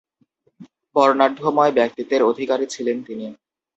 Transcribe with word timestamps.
বর্ণাঢ্যময় 0.95 1.73
ব্যক্তিত্বের 1.77 2.21
অধিকারী 2.31 2.65
ছিলেন 2.73 2.97
তিনি। 3.03 3.25